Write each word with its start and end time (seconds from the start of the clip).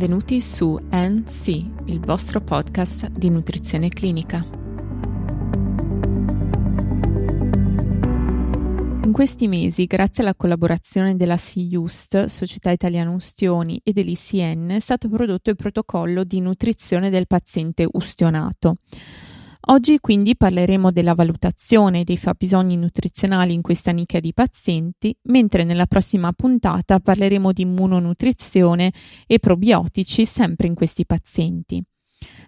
Benvenuti 0.00 0.40
su 0.40 0.80
NC, 0.90 1.48
il 1.84 2.00
vostro 2.00 2.40
podcast 2.40 3.08
di 3.10 3.28
nutrizione 3.28 3.90
clinica. 3.90 4.42
In 9.04 9.10
questi 9.12 9.46
mesi, 9.46 9.84
grazie 9.84 10.22
alla 10.22 10.34
collaborazione 10.34 11.16
della 11.16 11.36
SIUST, 11.36 12.24
Società 12.24 12.70
Italiana 12.70 13.10
Ustioni, 13.10 13.78
e 13.84 13.92
dell'ICN, 13.92 14.70
è 14.70 14.80
stato 14.80 15.10
prodotto 15.10 15.50
il 15.50 15.56
protocollo 15.56 16.24
di 16.24 16.40
nutrizione 16.40 17.10
del 17.10 17.26
paziente 17.26 17.86
ustionato. 17.86 18.76
Oggi 19.66 19.98
quindi 19.98 20.36
parleremo 20.36 20.90
della 20.90 21.14
valutazione 21.14 22.02
dei 22.02 22.16
fabbisogni 22.16 22.76
nutrizionali 22.76 23.52
in 23.52 23.60
questa 23.60 23.92
nicchia 23.92 24.18
di 24.18 24.32
pazienti, 24.32 25.14
mentre 25.24 25.64
nella 25.64 25.86
prossima 25.86 26.32
puntata 26.32 26.98
parleremo 26.98 27.52
di 27.52 27.62
immunonutrizione 27.62 28.92
e 29.26 29.38
probiotici 29.38 30.24
sempre 30.24 30.66
in 30.66 30.74
questi 30.74 31.04
pazienti. 31.04 31.82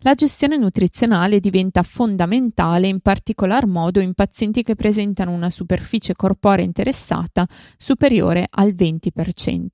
La 0.01 0.15
gestione 0.15 0.56
nutrizionale 0.56 1.39
diventa 1.39 1.83
fondamentale 1.83 2.89
in 2.89 3.01
particolar 3.01 3.67
modo 3.67 4.01
in 4.01 4.15
pazienti 4.15 4.62
che 4.62 4.75
presentano 4.75 5.33
una 5.33 5.51
superficie 5.51 6.15
corporea 6.15 6.65
interessata 6.65 7.47
superiore 7.77 8.47
al 8.51 8.75
20%. 8.75 9.69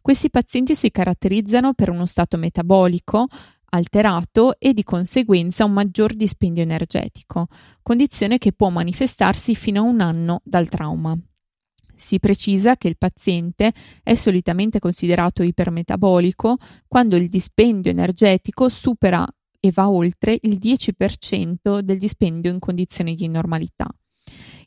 Questi 0.00 0.30
pazienti 0.30 0.76
si 0.76 0.90
caratterizzano 0.90 1.74
per 1.74 1.90
uno 1.90 2.06
stato 2.06 2.36
metabolico 2.36 3.26
alterato 3.70 4.58
e 4.58 4.72
di 4.72 4.82
conseguenza 4.82 5.64
un 5.64 5.72
maggior 5.72 6.14
dispendio 6.14 6.62
energetico, 6.62 7.48
condizione 7.82 8.38
che 8.38 8.52
può 8.52 8.70
manifestarsi 8.70 9.54
fino 9.54 9.80
a 9.80 9.84
un 9.84 10.00
anno 10.00 10.40
dal 10.44 10.68
trauma. 10.68 11.16
Si 11.94 12.20
precisa 12.20 12.76
che 12.76 12.88
il 12.88 12.98
paziente 12.98 13.72
è 14.02 14.14
solitamente 14.14 14.78
considerato 14.78 15.42
ipermetabolico 15.42 16.56
quando 16.86 17.16
il 17.16 17.28
dispendio 17.28 17.90
energetico 17.90 18.68
supera 18.68 19.26
e 19.58 19.70
va 19.72 19.88
oltre 19.88 20.38
il 20.42 20.58
10% 20.60 21.80
del 21.80 21.98
dispendio 21.98 22.50
in 22.50 22.58
condizioni 22.58 23.14
di 23.14 23.28
normalità. 23.28 23.88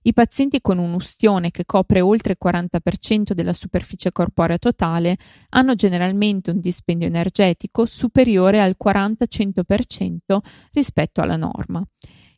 I 0.01 0.13
pazienti 0.13 0.61
con 0.61 0.77
un'ustione 0.77 1.51
che 1.51 1.65
copre 1.65 1.99
oltre 1.99 2.37
il 2.39 2.43
40% 2.43 3.33
della 3.33 3.53
superficie 3.53 4.11
corporea 4.11 4.57
totale 4.57 5.17
hanno 5.49 5.75
generalmente 5.75 6.51
un 6.51 6.59
dispendio 6.61 7.07
energetico 7.07 7.85
superiore 7.85 8.61
al 8.61 8.77
40-100% 8.81 10.37
rispetto 10.71 11.21
alla 11.21 11.35
norma. 11.35 11.83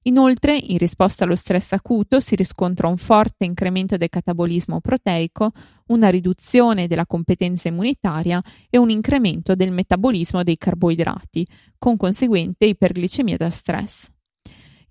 Inoltre, 0.06 0.58
in 0.58 0.80
risposta 0.80 1.26
allo 1.26 1.36
stress 1.36 1.74
acuto 1.74 2.20
si 2.20 2.36
riscontra 2.36 2.88
un 2.88 2.98
forte 2.98 3.46
incremento 3.46 3.98
del 3.98 4.10
catabolismo 4.10 4.80
proteico, 4.80 5.52
una 5.88 6.10
riduzione 6.10 6.88
della 6.88 7.06
competenza 7.06 7.68
immunitaria 7.68 8.42
e 8.72 8.80
un 8.80 8.90
incremento 8.90 9.54
del 9.54 9.72
metabolismo 9.72 10.42
dei 10.42 10.58
carboidrati, 10.58 11.46
con 11.78 11.98
conseguente 11.98 12.66
iperglicemia 12.66 13.38
da 13.38 13.52
stress. 13.52 14.10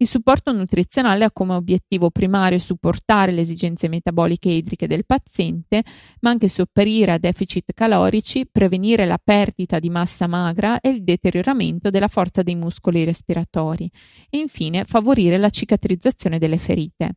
Il 0.02 0.08
supporto 0.08 0.50
nutrizionale 0.50 1.24
ha 1.24 1.30
come 1.30 1.52
obiettivo 1.52 2.08
primario 2.08 2.58
supportare 2.58 3.32
le 3.32 3.42
esigenze 3.42 3.86
metaboliche 3.86 4.48
e 4.48 4.56
idriche 4.56 4.86
del 4.86 5.04
paziente, 5.04 5.82
ma 6.20 6.30
anche 6.30 6.48
sopperire 6.48 7.12
a 7.12 7.18
deficit 7.18 7.74
calorici, 7.74 8.48
prevenire 8.50 9.04
la 9.04 9.20
perdita 9.22 9.78
di 9.78 9.90
massa 9.90 10.26
magra 10.26 10.80
e 10.80 10.88
il 10.88 11.04
deterioramento 11.04 11.90
della 11.90 12.08
forza 12.08 12.42
dei 12.42 12.54
muscoli 12.54 13.04
respiratori 13.04 13.90
e 14.30 14.38
infine 14.38 14.84
favorire 14.86 15.36
la 15.36 15.50
cicatrizzazione 15.50 16.38
delle 16.38 16.56
ferite. 16.56 17.16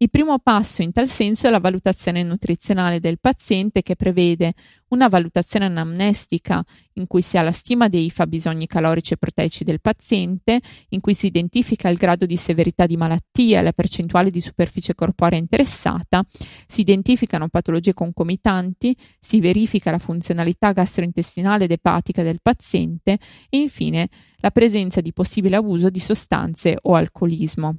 Il 0.00 0.10
primo 0.10 0.38
passo 0.38 0.82
in 0.82 0.92
tal 0.92 1.08
senso 1.08 1.48
è 1.48 1.50
la 1.50 1.58
valutazione 1.58 2.22
nutrizionale 2.22 3.00
del 3.00 3.18
paziente 3.18 3.82
che 3.82 3.96
prevede 3.96 4.54
una 4.90 5.08
valutazione 5.08 5.66
anamnestica 5.66 6.64
in 6.94 7.08
cui 7.08 7.20
si 7.20 7.36
ha 7.36 7.42
la 7.42 7.50
stima 7.50 7.88
dei 7.88 8.08
fabbisogni 8.08 8.68
calorici 8.68 9.14
e 9.14 9.16
proteici 9.16 9.64
del 9.64 9.80
paziente, 9.80 10.60
in 10.90 11.00
cui 11.00 11.14
si 11.14 11.26
identifica 11.26 11.88
il 11.88 11.96
grado 11.96 12.26
di 12.26 12.36
severità 12.36 12.86
di 12.86 12.96
malattia 12.96 13.58
e 13.58 13.62
la 13.62 13.72
percentuale 13.72 14.30
di 14.30 14.40
superficie 14.40 14.94
corporea 14.94 15.36
interessata, 15.36 16.24
si 16.68 16.82
identificano 16.82 17.48
patologie 17.48 17.92
concomitanti, 17.92 18.96
si 19.18 19.40
verifica 19.40 19.90
la 19.90 19.98
funzionalità 19.98 20.70
gastrointestinale 20.70 21.64
ed 21.64 21.72
epatica 21.72 22.22
del 22.22 22.38
paziente 22.40 23.18
e 23.48 23.56
infine 23.56 24.08
la 24.36 24.52
presenza 24.52 25.00
di 25.00 25.12
possibile 25.12 25.56
abuso 25.56 25.90
di 25.90 25.98
sostanze 25.98 26.78
o 26.82 26.94
alcolismo. 26.94 27.78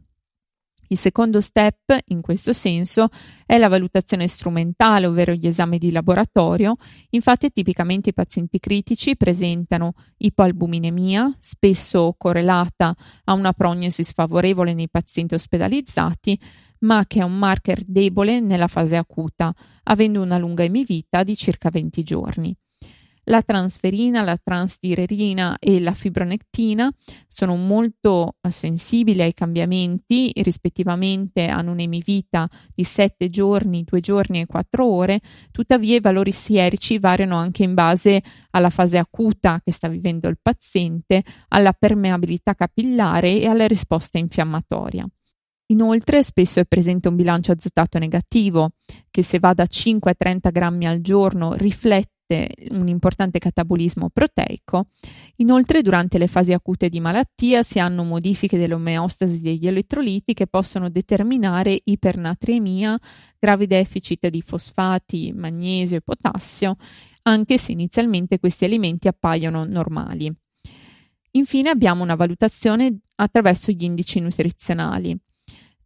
Il 0.92 0.98
secondo 0.98 1.40
step, 1.40 1.98
in 2.08 2.22
questo 2.22 2.52
senso, 2.52 3.10
è 3.46 3.60
la 3.60 3.68
valutazione 3.68 4.28
strumentale, 4.28 5.06
ovvero 5.06 5.34
gli 5.34 5.46
esami 5.46 5.78
di 5.78 5.92
laboratorio. 5.92 6.78
Infatti, 7.12 7.52
tipicamente 7.52 8.10
i 8.10 8.14
pazienti 8.14 8.58
critici 8.58 9.16
presentano 9.16 9.94
ipoalbuminemia, 10.18 11.38
spesso 11.40 12.16
correlata 12.18 12.96
a 13.26 13.34
una 13.34 13.54
prognosi 13.54 14.04
sfavorevole 14.04 14.74
nei 14.74 14.90
pazienti 14.90 15.36
ospedalizzati, 15.36 16.40
ma 16.80 17.06
che 17.06 17.20
è 17.20 17.24
un 17.24 17.38
marker 17.38 17.84
debole 17.86 18.40
nella 18.40 18.68
fase 18.68 18.96
acuta, 18.96 19.54
avendo 19.84 20.24
una 20.24 20.40
lunga 20.40 20.64
emivita 20.64 21.22
di 21.22 21.36
circa 21.36 21.70
20 21.70 22.02
giorni. 22.02 22.56
La 23.30 23.44
transferina, 23.44 24.24
la 24.24 24.38
transdirerina 24.44 25.58
e 25.60 25.80
la 25.80 25.94
fibronectina 25.94 26.92
sono 27.28 27.56
molto 27.56 28.38
eh, 28.42 28.50
sensibili 28.50 29.22
ai 29.22 29.36
cambiamenti, 29.36 30.32
rispettivamente 30.38 31.46
hanno 31.46 31.74
un'emivita 31.74 32.50
di 32.74 32.84
7 32.84 33.30
giorni, 33.30 33.84
2 33.84 34.00
giorni 34.00 34.40
e 34.42 34.48
4 34.48 34.84
ore, 34.84 35.22
tuttavia 35.52 35.96
i 35.96 36.00
valori 36.00 36.32
sierici 36.32 36.98
variano 36.98 37.36
anche 37.36 37.62
in 37.62 37.76
base 37.76 38.24
alla 38.50 38.72
fase 38.72 38.98
acuta 38.98 39.62
che 39.64 39.72
sta 39.72 39.88
vivendo 39.90 40.28
il 40.28 40.40
paziente, 40.42 41.24
alla 41.50 41.74
permeabilità 41.74 42.56
capillare 42.56 43.40
e 43.40 43.46
alla 43.46 43.68
risposta 43.68 44.18
infiammatoria. 44.18 45.08
Inoltre 45.68 46.24
spesso 46.24 46.60
è 46.60 46.66
presente 46.66 47.10
un 47.10 47.16
bilancio 47.16 47.52
azotato 47.52 48.00
negativo 48.00 48.72
che 49.12 49.22
se 49.22 49.38
va 49.38 49.54
da 49.54 49.68
5 49.68 50.10
a 50.10 50.16
30 50.18 50.50
grammi 50.50 50.88
al 50.88 51.02
giorno 51.02 51.54
riflette 51.54 52.18
un 52.70 52.88
importante 52.88 53.40
catabolismo 53.40 54.10
proteico. 54.10 54.88
Inoltre, 55.38 55.82
durante 55.82 56.18
le 56.18 56.28
fasi 56.28 56.54
acute 56.54 56.90
di 56.90 57.00
malattia 57.00 57.64
si 57.64 57.80
hanno 57.80 58.04
modifiche 58.04 58.58
dell'omeostasi 58.58 59.42
degli 59.42 59.68
elettroliti 59.68 60.34
che 60.34 60.48
possono 60.48 60.90
determinare 60.90 61.80
ipernatremia, 61.84 63.00
gravi 63.40 63.68
deficit 63.68 64.28
di 64.28 64.42
fosfati, 64.42 65.32
magnesio 65.34 65.98
e 65.98 66.02
potassio, 66.02 66.76
anche 67.24 67.58
se 67.58 67.72
inizialmente 67.72 68.40
questi 68.40 68.66
alimenti 68.66 69.08
appaiono 69.08 69.66
normali. 69.66 70.34
Infine 71.32 71.70
abbiamo 71.70 72.04
una 72.04 72.16
valutazione 72.16 73.00
attraverso 73.16 73.72
gli 73.72 73.84
indici 73.84 74.20
nutrizionali. 74.20 75.18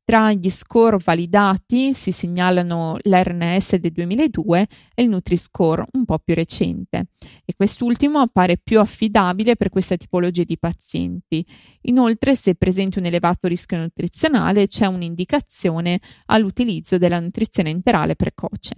Tra 0.06 0.34
gli 0.34 0.50
score 0.50 0.98
validati 1.02 1.94
si 1.94 2.12
segnalano 2.12 2.98
l'RNS 3.02 3.76
del 3.76 3.94
2002 3.94 4.68
e 4.94 5.02
il 5.02 5.08
Nutri-Score 5.08 5.86
un 5.94 6.04
po' 6.04 6.20
più 6.20 6.36
recente 6.36 7.06
e 7.46 7.54
quest'ultimo 7.56 8.20
appare 8.20 8.58
più 8.62 8.82
affidabile 8.82 9.56
per 9.56 9.70
questa 9.70 9.96
tipologia 9.96 10.44
di 10.44 10.58
pazienti. 10.58 11.46
Inoltre, 11.84 12.36
se 12.36 12.52
è 12.52 12.58
un 12.98 13.06
elevato 13.06 13.48
rischio 13.48 13.78
nutrizionale, 13.78 14.68
c'è 14.68 14.88
un'indicazione 14.88 16.02
all'utilizzo 16.26 16.98
della 16.98 17.22
nutrizione 17.22 17.70
enterale 17.70 18.18
precoce. 18.18 18.74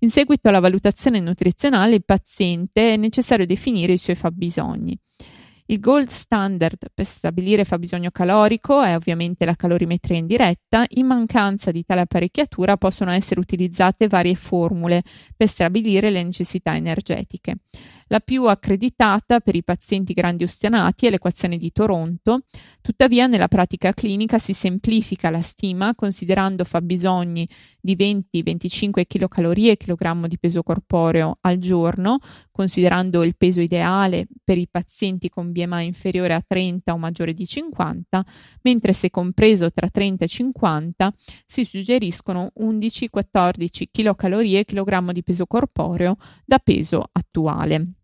In 0.00 0.10
seguito 0.10 0.48
alla 0.48 0.60
valutazione 0.60 1.18
nutrizionale, 1.18 1.96
il 1.96 2.04
paziente 2.04 2.92
è 2.92 2.96
necessario 2.96 3.46
definire 3.46 3.94
i 3.94 3.98
suoi 3.98 4.14
fabbisogni. 4.14 4.96
Il 5.68 5.80
gold 5.80 6.08
standard 6.08 6.90
per 6.94 7.04
stabilire 7.04 7.64
fabbisogno 7.64 8.10
calorico 8.12 8.82
è 8.82 8.94
ovviamente 8.94 9.44
la 9.44 9.56
calorimetria 9.56 10.16
indiretta. 10.16 10.84
In 10.90 11.06
mancanza 11.06 11.72
di 11.72 11.84
tale 11.84 12.02
apparecchiatura 12.02 12.76
possono 12.76 13.10
essere 13.10 13.40
utilizzate 13.40 14.06
varie 14.06 14.36
formule 14.36 15.02
per 15.36 15.48
stabilire 15.48 16.10
le 16.10 16.22
necessità 16.22 16.76
energetiche. 16.76 17.56
La 18.08 18.20
più 18.20 18.46
accreditata 18.46 19.40
per 19.40 19.56
i 19.56 19.64
pazienti 19.64 20.12
grandi 20.12 20.44
ostinati 20.44 21.06
è 21.06 21.10
l'equazione 21.10 21.56
di 21.56 21.72
Toronto, 21.72 22.42
tuttavia 22.80 23.26
nella 23.26 23.48
pratica 23.48 23.92
clinica 23.92 24.38
si 24.38 24.52
semplifica 24.52 25.28
la 25.28 25.40
stima 25.40 25.92
considerando 25.96 26.62
fabbisogni 26.62 27.48
di 27.80 27.96
20-25 27.96 29.06
kcal 29.06 29.28
kg 29.28 30.26
di 30.26 30.38
peso 30.38 30.62
corporeo 30.62 31.38
al 31.40 31.58
giorno, 31.58 32.20
considerando 32.52 33.24
il 33.24 33.36
peso 33.36 33.60
ideale 33.60 34.28
per 34.44 34.56
i 34.56 34.68
pazienti 34.68 35.28
con 35.28 35.50
BMI 35.50 35.86
inferiore 35.86 36.34
a 36.34 36.44
30 36.46 36.92
o 36.92 36.98
maggiore 36.98 37.32
di 37.34 37.44
50, 37.44 38.24
mentre 38.62 38.92
se 38.92 39.10
compreso 39.10 39.72
tra 39.72 39.88
30 39.88 40.24
e 40.24 40.28
50 40.28 41.12
si 41.44 41.64
suggeriscono 41.64 42.52
11-14 42.56 43.86
kcal 43.90 44.14
kg 44.14 45.10
di 45.10 45.22
peso 45.24 45.46
corporeo 45.46 46.18
da 46.44 46.58
peso 46.58 47.04
attuale. 47.10 47.95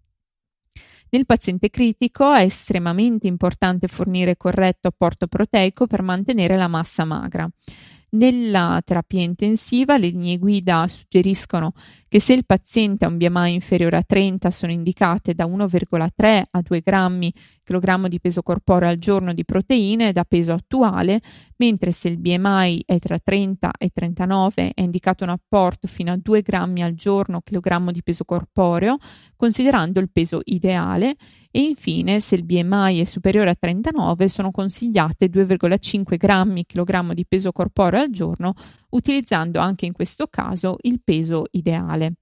Nel 1.14 1.26
paziente 1.26 1.68
critico 1.68 2.32
è 2.32 2.40
estremamente 2.40 3.26
importante 3.26 3.86
fornire 3.86 4.38
corretto 4.38 4.88
apporto 4.88 5.26
proteico 5.26 5.86
per 5.86 6.00
mantenere 6.00 6.56
la 6.56 6.68
massa 6.68 7.04
magra. 7.04 7.46
Nella 8.12 8.80
terapia 8.82 9.20
intensiva 9.20 9.98
le 9.98 10.08
linee 10.08 10.38
guida 10.38 10.88
suggeriscono 10.88 11.74
che 12.12 12.20
se 12.20 12.34
il 12.34 12.44
paziente 12.44 13.06
ha 13.06 13.08
un 13.08 13.16
BMI 13.16 13.54
inferiore 13.54 13.96
a 13.96 14.02
30 14.02 14.50
sono 14.50 14.70
indicate 14.70 15.32
da 15.32 15.46
1,3 15.46 16.42
a 16.50 16.60
2 16.60 16.80
grammi 16.80 17.32
kg 17.64 18.06
di 18.06 18.20
peso 18.20 18.42
corporeo 18.42 18.90
al 18.90 18.98
giorno 18.98 19.32
di 19.32 19.46
proteine 19.46 20.12
da 20.12 20.24
peso 20.24 20.52
attuale, 20.52 21.22
mentre 21.56 21.90
se 21.90 22.08
il 22.08 22.18
BMI 22.18 22.82
è 22.84 22.98
tra 22.98 23.18
30 23.18 23.70
e 23.78 23.88
39 23.94 24.72
è 24.74 24.82
indicato 24.82 25.24
un 25.24 25.30
apporto 25.30 25.86
fino 25.86 26.12
a 26.12 26.18
2 26.20 26.42
grammi 26.42 26.82
al 26.82 26.92
giorno 26.92 27.40
kg 27.40 27.90
di 27.90 28.02
peso 28.02 28.24
corporeo, 28.24 28.98
considerando 29.34 29.98
il 29.98 30.10
peso 30.12 30.42
ideale, 30.44 31.16
e 31.50 31.60
infine 31.60 32.20
se 32.20 32.34
il 32.34 32.44
BMI 32.44 33.00
è 33.00 33.04
superiore 33.04 33.48
a 33.48 33.56
39 33.58 34.28
sono 34.28 34.50
consigliate 34.50 35.30
2,5 35.30 36.16
grammi 36.16 36.66
kg 36.66 37.12
di 37.12 37.24
peso 37.26 37.52
corporeo 37.52 38.02
al 38.02 38.10
giorno, 38.10 38.52
utilizzando 38.92 39.60
anche 39.60 39.86
in 39.86 39.92
questo 39.92 40.26
caso 40.28 40.76
il 40.82 41.00
peso 41.02 41.44
ideale. 41.50 42.14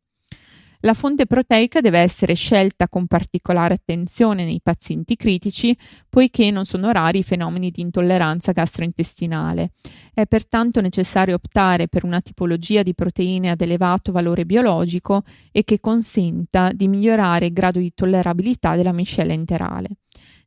La 0.82 0.94
fonte 0.94 1.26
proteica 1.26 1.80
deve 1.80 1.98
essere 1.98 2.32
scelta 2.32 2.88
con 2.88 3.06
particolare 3.06 3.74
attenzione 3.74 4.46
nei 4.46 4.60
pazienti 4.62 5.14
critici, 5.14 5.76
poiché 6.08 6.50
non 6.50 6.64
sono 6.64 6.90
rari 6.90 7.18
i 7.18 7.22
fenomeni 7.22 7.70
di 7.70 7.82
intolleranza 7.82 8.52
gastrointestinale. 8.52 9.72
È 10.14 10.24
pertanto 10.26 10.80
necessario 10.80 11.34
optare 11.34 11.86
per 11.86 12.04
una 12.04 12.22
tipologia 12.22 12.82
di 12.82 12.94
proteine 12.94 13.50
ad 13.50 13.60
elevato 13.60 14.10
valore 14.10 14.46
biologico 14.46 15.24
e 15.52 15.64
che 15.64 15.80
consenta 15.80 16.70
di 16.72 16.88
migliorare 16.88 17.46
il 17.46 17.52
grado 17.52 17.78
di 17.78 17.92
tollerabilità 17.94 18.74
della 18.74 18.92
miscela 18.92 19.34
enterale. 19.34 19.88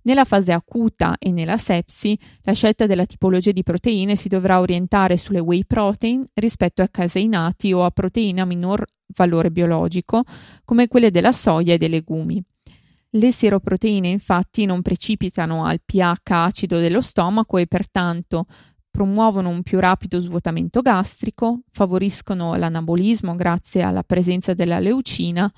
Nella 0.05 0.25
fase 0.25 0.51
acuta 0.51 1.15
e 1.17 1.31
nella 1.31 1.57
sepsi, 1.57 2.17
la 2.41 2.53
scelta 2.53 2.85
della 2.85 3.05
tipologia 3.05 3.51
di 3.51 3.63
proteine 3.63 4.15
si 4.15 4.27
dovrà 4.27 4.59
orientare 4.59 5.15
sulle 5.15 5.39
whey 5.39 5.63
protein 5.65 6.25
rispetto 6.33 6.81
a 6.81 6.89
caseinati 6.89 7.71
o 7.71 7.85
a 7.85 7.91
proteine 7.91 8.41
a 8.41 8.45
minor 8.45 8.85
valore 9.15 9.49
biologico, 9.49 10.23
come 10.65 10.87
quelle 10.87 11.09
della 11.09 11.31
soia 11.31 11.73
e 11.73 11.77
dei 11.77 11.89
legumi. 11.89 12.43
Le 13.11 13.31
siroproteine 13.31 14.09
infatti 14.09 14.65
non 14.65 14.81
precipitano 14.81 15.65
al 15.65 15.81
pH 15.85 16.31
acido 16.31 16.79
dello 16.79 17.01
stomaco 17.01 17.57
e 17.57 17.67
pertanto 17.67 18.47
promuovono 18.89 19.49
un 19.49 19.63
più 19.63 19.79
rapido 19.79 20.19
svuotamento 20.19 20.81
gastrico, 20.81 21.61
favoriscono 21.71 22.55
l'anabolismo 22.55 23.35
grazie 23.35 23.83
alla 23.83 24.03
presenza 24.03 24.53
della 24.53 24.79
leucina, 24.79 25.51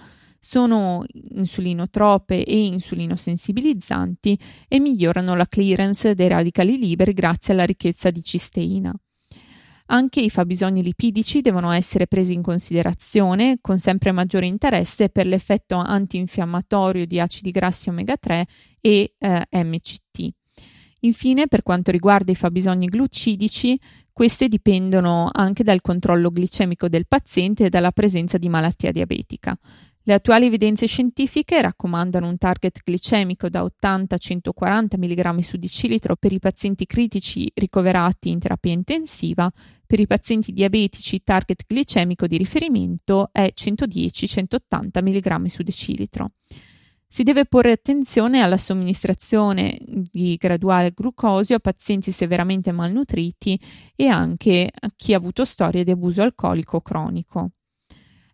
sono 0.45 1.03
insulinotrope 1.31 2.43
e 2.43 2.65
insulinosensibilizzanti 2.65 4.37
e 4.67 4.79
migliorano 4.79 5.35
la 5.35 5.47
clearance 5.47 6.13
dei 6.13 6.27
radicali 6.27 6.77
liberi 6.77 7.13
grazie 7.13 7.53
alla 7.53 7.65
ricchezza 7.65 8.11
di 8.11 8.23
cisteina. 8.23 8.93
Anche 9.87 10.19
i 10.19 10.29
fabbisogni 10.29 10.83
lipidici 10.83 11.41
devono 11.41 11.71
essere 11.71 12.05
presi 12.05 12.33
in 12.33 12.43
considerazione 12.43 13.57
con 13.59 13.79
sempre 13.79 14.11
maggiore 14.11 14.45
interesse 14.45 15.09
per 15.09 15.25
l'effetto 15.25 15.77
antinfiammatorio 15.77 17.07
di 17.07 17.19
acidi 17.19 17.49
grassi 17.49 17.89
omega 17.89 18.15
3 18.15 18.45
e 18.81 19.15
eh, 19.17 19.47
MCT. 19.51 20.29
Infine, 21.01 21.47
per 21.47 21.63
quanto 21.63 21.89
riguarda 21.89 22.31
i 22.31 22.35
fabbisogni 22.35 22.85
glucidici, 22.85 23.79
queste 24.11 24.47
dipendono 24.47 25.27
anche 25.31 25.63
dal 25.63 25.81
controllo 25.81 26.29
glicemico 26.29 26.87
del 26.87 27.07
paziente 27.07 27.65
e 27.65 27.69
dalla 27.69 27.91
presenza 27.91 28.37
di 28.37 28.47
malattia 28.47 28.91
diabetica. 28.91 29.57
Le 30.07 30.13
attuali 30.13 30.45
evidenze 30.45 30.85
scientifiche 30.85 31.59
raccomandano 31.59 32.27
un 32.27 32.37
target 32.37 32.81
glicemico 32.83 33.49
da 33.49 33.63
80 33.63 34.13
a 34.13 34.17
140 34.19 34.97
mg 34.99 35.39
su 35.39 35.57
decilitro 35.57 36.15
per 36.15 36.31
i 36.31 36.37
pazienti 36.37 36.85
critici 36.85 37.51
ricoverati 37.55 38.29
in 38.29 38.37
terapia 38.37 38.71
intensiva. 38.71 39.51
Per 39.83 39.99
i 39.99 40.05
pazienti 40.05 40.51
diabetici 40.51 41.15
il 41.15 41.23
target 41.23 41.63
glicemico 41.65 42.27
di 42.27 42.37
riferimento 42.37 43.29
è 43.31 43.51
110-180 43.51 44.59
mg 45.01 45.45
su 45.45 45.63
decilitro. 45.63 46.33
Si 47.07 47.23
deve 47.23 47.45
porre 47.45 47.71
attenzione 47.71 48.41
alla 48.41 48.57
somministrazione 48.57 49.79
di 49.81 50.35
graduale 50.35 50.91
glucosio 50.91 51.55
a 51.55 51.59
pazienti 51.59 52.11
severamente 52.11 52.71
malnutriti 52.71 53.59
e 53.95 54.05
anche 54.05 54.69
a 54.71 54.91
chi 54.95 55.15
ha 55.15 55.17
avuto 55.17 55.45
storie 55.45 55.83
di 55.83 55.89
abuso 55.89 56.21
alcolico 56.21 56.79
cronico. 56.81 57.49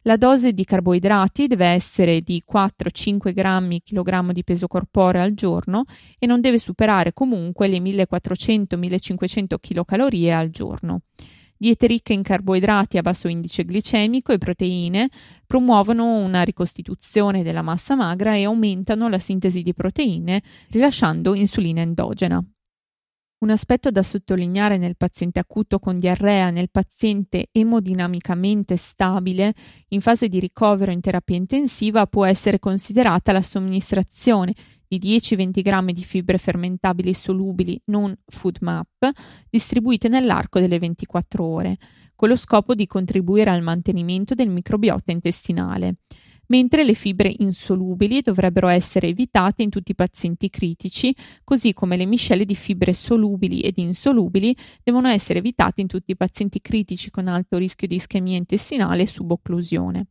La 0.05 0.17
dose 0.17 0.51
di 0.53 0.63
carboidrati 0.65 1.45
deve 1.45 1.67
essere 1.67 2.21
di 2.21 2.43
4-5 2.51 3.33
grammi 3.33 3.83
kg 3.83 4.31
di 4.31 4.43
peso 4.43 4.65
corporeo 4.65 5.21
al 5.21 5.35
giorno 5.35 5.83
e 6.17 6.25
non 6.25 6.41
deve 6.41 6.57
superare 6.57 7.13
comunque 7.13 7.67
le 7.67 7.77
1400-1500 7.77 9.57
kcal 9.59 10.31
al 10.31 10.49
giorno. 10.49 11.01
Diete 11.55 11.85
ricche 11.85 12.13
in 12.13 12.23
carboidrati 12.23 12.97
a 12.97 13.03
basso 13.03 13.27
indice 13.27 13.63
glicemico 13.63 14.31
e 14.31 14.39
proteine 14.39 15.07
promuovono 15.45 16.15
una 16.15 16.41
ricostituzione 16.41 17.43
della 17.43 17.61
massa 17.61 17.95
magra 17.95 18.35
e 18.35 18.45
aumentano 18.45 19.07
la 19.07 19.19
sintesi 19.19 19.61
di 19.61 19.75
proteine, 19.75 20.41
rilasciando 20.69 21.35
insulina 21.35 21.81
endogena. 21.81 22.43
Un 23.41 23.49
aspetto 23.49 23.89
da 23.89 24.03
sottolineare 24.03 24.77
nel 24.77 24.95
paziente 24.95 25.39
acuto 25.39 25.79
con 25.79 25.97
diarrea, 25.97 26.51
nel 26.51 26.69
paziente 26.69 27.47
emodinamicamente 27.51 28.77
stabile 28.77 29.55
in 29.87 30.01
fase 30.01 30.27
di 30.27 30.39
ricovero 30.39 30.91
in 30.91 31.01
terapia 31.01 31.37
intensiva 31.37 32.05
può 32.05 32.23
essere 32.23 32.59
considerata 32.59 33.31
la 33.31 33.41
somministrazione 33.41 34.53
di 34.87 34.99
10-20 34.99 35.61
grammi 35.63 35.91
di 35.91 36.03
fibre 36.03 36.37
fermentabili 36.37 37.15
solubili 37.15 37.81
non 37.85 38.15
food 38.27 38.57
map 38.61 39.09
distribuite 39.49 40.07
nell'arco 40.07 40.59
delle 40.59 40.77
24 40.77 41.43
ore, 41.43 41.77
con 42.13 42.29
lo 42.29 42.35
scopo 42.35 42.75
di 42.75 42.85
contribuire 42.85 43.49
al 43.49 43.63
mantenimento 43.63 44.35
del 44.35 44.49
microbiota 44.49 45.11
intestinale 45.11 45.95
mentre 46.51 46.83
le 46.83 46.93
fibre 46.93 47.33
insolubili 47.39 48.21
dovrebbero 48.21 48.67
essere 48.67 49.07
evitate 49.07 49.63
in 49.63 49.69
tutti 49.69 49.91
i 49.91 49.95
pazienti 49.95 50.49
critici, 50.49 51.15
così 51.45 51.73
come 51.73 51.95
le 51.95 52.05
miscele 52.05 52.43
di 52.43 52.55
fibre 52.55 52.93
solubili 52.93 53.61
ed 53.61 53.77
insolubili 53.77 54.53
devono 54.83 55.07
essere 55.07 55.39
evitate 55.39 55.79
in 55.79 55.87
tutti 55.87 56.11
i 56.11 56.17
pazienti 56.17 56.59
critici 56.59 57.09
con 57.09 57.27
alto 57.27 57.57
rischio 57.57 57.87
di 57.87 57.95
ischemia 57.95 58.35
intestinale 58.35 59.03
e 59.03 59.07
subocclusione. 59.07 60.07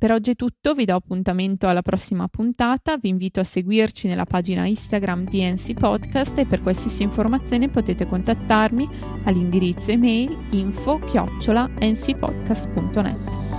Per 0.00 0.12
oggi 0.12 0.30
è 0.30 0.34
tutto, 0.34 0.72
vi 0.72 0.86
do 0.86 0.94
appuntamento 0.94 1.68
alla 1.68 1.82
prossima 1.82 2.26
puntata, 2.26 2.96
vi 2.96 3.10
invito 3.10 3.40
a 3.40 3.44
seguirci 3.44 4.08
nella 4.08 4.24
pagina 4.24 4.64
Instagram 4.64 5.28
di 5.28 5.44
NC 5.44 5.74
Podcast 5.74 6.38
e 6.38 6.46
per 6.46 6.62
qualsiasi 6.62 7.02
informazione 7.02 7.68
potete 7.68 8.06
contattarmi 8.06 8.88
all'indirizzo 9.24 9.90
email 9.90 10.34
info-ncpodcast.net. 10.52 13.49